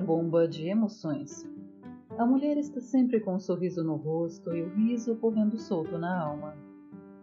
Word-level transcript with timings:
bomba 0.00 0.46
de 0.46 0.68
emoções. 0.68 1.48
A 2.16 2.26
mulher 2.26 2.56
está 2.56 2.80
sempre 2.80 3.20
com 3.20 3.34
um 3.34 3.38
sorriso 3.38 3.84
no 3.84 3.94
rosto 3.94 4.54
e 4.54 4.62
o 4.62 4.68
riso 4.74 5.14
correndo 5.16 5.56
solto 5.56 5.98
na 5.98 6.20
alma. 6.20 6.56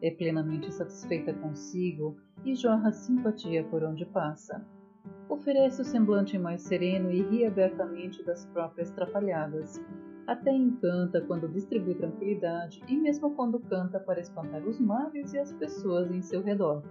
É 0.01 0.11
plenamente 0.11 0.73
satisfeita 0.73 1.33
consigo 1.33 2.15
e 2.45 2.55
jorra 2.55 2.91
simpatia 2.91 3.63
por 3.65 3.83
onde 3.83 4.05
passa. 4.05 4.65
Oferece 5.27 5.81
o 5.81 5.85
semblante 5.85 6.37
mais 6.37 6.61
sereno 6.61 7.11
e 7.11 7.21
ri 7.23 7.45
abertamente 7.45 8.23
das 8.23 8.45
próprias 8.45 8.89
trapalhadas. 8.91 9.81
Até 10.27 10.51
encanta 10.51 11.21
quando 11.21 11.49
distribui 11.49 11.95
tranquilidade 11.95 12.81
e 12.87 12.95
mesmo 12.95 13.31
quando 13.35 13.59
canta 13.59 13.99
para 13.99 14.21
espantar 14.21 14.65
os 14.65 14.79
males 14.79 15.33
e 15.33 15.39
as 15.39 15.51
pessoas 15.53 16.09
em 16.09 16.21
seu 16.21 16.41
redor. 16.41 16.83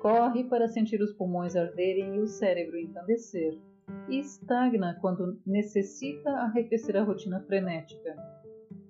Corre 0.00 0.44
para 0.44 0.68
sentir 0.68 1.02
os 1.02 1.12
pulmões 1.12 1.56
arderem 1.56 2.16
e 2.16 2.20
o 2.20 2.26
cérebro 2.26 2.78
encandecer 2.78 3.58
e 4.08 4.18
estagna 4.18 4.98
quando 5.00 5.38
necessita 5.46 6.30
arrefecer 6.30 6.96
a 6.96 7.02
rotina 7.02 7.40
frenética. 7.40 8.16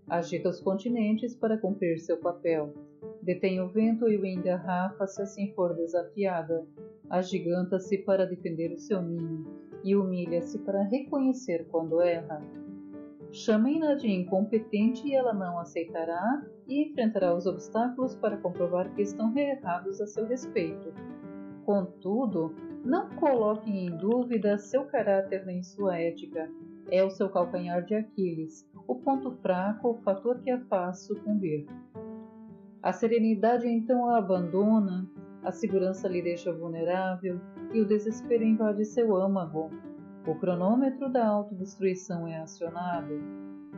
Agita 0.09 0.48
os 0.48 0.60
continentes 0.60 1.34
para 1.34 1.59
cumprir 1.59 1.98
seu 1.98 2.18
papel. 2.18 2.74
Detém 3.22 3.60
o 3.60 3.69
vento 3.69 4.08
e 4.08 4.16
o 4.19 4.27
engarrafa 4.27 5.06
se 5.06 5.22
assim 5.22 5.52
for 5.55 5.74
desafiada. 5.74 6.66
Agiganta-se 7.08 7.98
para 7.98 8.27
defender 8.27 8.72
o 8.72 8.78
seu 8.78 9.00
ninho 9.02 9.46
e 9.82 9.95
humilha-se 9.95 10.58
para 10.60 10.82
reconhecer 10.82 11.66
quando 11.70 12.00
erra. 12.00 12.42
Chamem-na 13.30 13.94
de 13.94 14.10
incompetente 14.10 15.08
e 15.08 15.14
ela 15.14 15.34
não 15.34 15.58
aceitará 15.58 16.42
e 16.69 16.88
enfrentará 16.88 17.34
os 17.34 17.46
obstáculos 17.46 18.14
para 18.14 18.36
comprovar 18.36 18.94
que 18.94 19.02
estão 19.02 19.36
errados 19.36 20.00
a 20.00 20.06
seu 20.06 20.27
respeito. 20.27 20.92
Contudo, 21.64 22.55
não 22.84 23.09
coloquem 23.11 23.87
em 23.87 23.97
dúvida 23.97 24.59
seu 24.59 24.84
caráter 24.84 25.47
nem 25.47 25.62
sua 25.62 25.98
ética. 25.98 26.50
É 26.91 27.03
o 27.03 27.11
seu 27.11 27.31
calcanhar 27.31 27.83
de 27.83 27.95
Aquiles, 27.95 28.69
o 28.86 28.95
ponto 28.97 29.31
fraco, 29.41 29.91
o 29.91 29.95
fator 30.03 30.39
que 30.41 30.50
a 30.50 30.61
faz 30.67 30.98
sucumbir. 31.06 31.67
A 32.83 32.92
serenidade 32.92 33.67
então 33.67 34.11
a 34.11 34.19
abandona, 34.19 35.08
a 35.42 35.50
segurança 35.50 36.06
lhe 36.06 36.20
deixa 36.20 36.53
vulnerável 36.53 37.41
e 37.73 37.81
o 37.81 37.86
desespero 37.86 38.45
invade 38.45 38.84
seu 38.84 39.17
âmago. 39.17 39.70
O 40.27 40.34
cronômetro 40.34 41.11
da 41.11 41.27
autodestruição 41.27 42.28
é 42.28 42.39
acionado. 42.39 43.19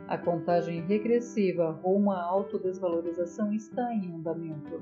A 0.07 0.17
contagem 0.17 0.81
regressiva 0.81 1.71
rumo 1.71 2.11
à 2.11 2.21
autodesvalorização 2.21 3.53
está 3.53 3.93
em 3.93 4.13
andamento. 4.13 4.81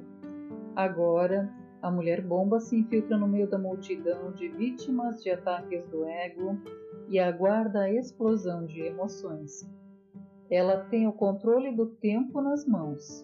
Agora, 0.76 1.52
a 1.86 1.92
mulher 1.92 2.20
bomba 2.20 2.60
se 2.60 2.76
infiltra 2.76 3.16
no 3.16 3.28
meio 3.28 3.48
da 3.48 3.60
multidão 3.60 4.32
de 4.32 4.48
vítimas 4.48 5.22
de 5.22 5.30
ataques 5.30 5.88
do 5.90 6.04
ego 6.04 6.58
e 7.08 7.20
aguarda 7.20 7.82
a 7.82 7.94
explosão 7.94 8.66
de 8.66 8.82
emoções. 8.82 9.70
Ela 10.50 10.86
tem 10.86 11.08
o 11.08 11.14
controle 11.14 11.76
do 11.76 11.86
tempo 11.86 12.42
nas 12.42 12.66
mãos. 12.66 13.24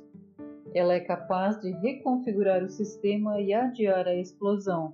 Ela 0.76 0.94
é 0.94 1.00
capaz 1.00 1.60
de 1.60 1.72
reconfigurar 1.72 2.64
o 2.64 2.70
sistema 2.70 3.42
e 3.42 3.52
adiar 3.52 4.08
a 4.08 4.14
explosão. 4.14 4.94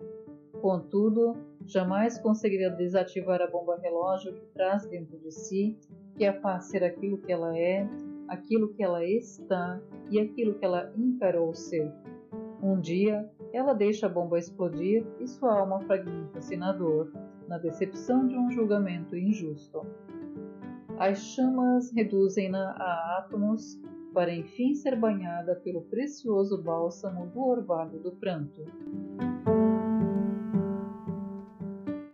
Contudo, 0.61 1.35
jamais 1.65 2.17
conseguirá 2.17 2.69
desativar 2.69 3.41
a 3.41 3.47
bomba 3.47 3.77
relógio 3.83 4.33
que 4.33 4.45
traz 4.53 4.87
dentro 4.87 5.19
de 5.19 5.29
si, 5.29 5.77
que 6.17 6.23
a 6.23 6.39
faz 6.39 6.69
ser 6.69 6.85
aquilo 6.85 7.17
que 7.17 7.33
ela 7.33 7.57
é, 7.57 7.85
aquilo 8.29 8.73
que 8.73 8.81
ela 8.81 9.03
está 9.03 9.77
e 10.09 10.21
aquilo 10.21 10.53
que 10.53 10.63
ela 10.63 10.89
encarou 10.95 11.53
ser. 11.53 11.91
Um 12.61 12.79
dia, 12.79 13.29
ela 13.53 13.73
deixa 13.73 14.07
a 14.07 14.09
bomba 14.09 14.39
explodir 14.39 15.05
e 15.19 15.27
sua 15.27 15.59
alma 15.59 15.79
fragmenta-se 15.81 16.57
na 16.57 16.71
dor, 16.73 17.11
na 17.47 17.57
decepção 17.57 18.27
de 18.27 18.35
um 18.35 18.49
julgamento 18.49 19.15
injusto. 19.15 19.85
As 20.97 21.19
chamas 21.19 21.91
reduzem-na 21.91 22.71
a 22.71 23.19
átomos 23.19 23.79
para 24.13 24.33
enfim 24.33 24.73
ser 24.73 24.95
banhada 24.95 25.55
pelo 25.57 25.83
precioso 25.83 26.61
bálsamo 26.63 27.27
do 27.27 27.39
orvalho 27.39 27.99
do 27.99 28.11
pranto. 28.13 28.65